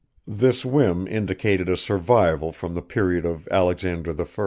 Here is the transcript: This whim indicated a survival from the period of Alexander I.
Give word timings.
This 0.25 0.65
whim 0.65 1.07
indicated 1.07 1.69
a 1.69 1.77
survival 1.77 2.51
from 2.51 2.73
the 2.73 2.81
period 2.81 3.23
of 3.23 3.47
Alexander 3.49 4.15
I. 4.19 4.25